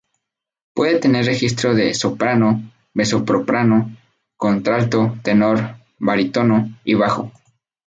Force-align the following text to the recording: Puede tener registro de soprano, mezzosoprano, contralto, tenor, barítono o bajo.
Puede 0.73 0.97
tener 0.99 1.25
registro 1.27 1.75
de 1.75 1.93
soprano, 1.93 2.71
mezzosoprano, 2.95 3.95
contralto, 4.35 5.15
tenor, 5.21 5.75
barítono 5.99 6.75
o 6.91 6.97
bajo. 6.97 7.31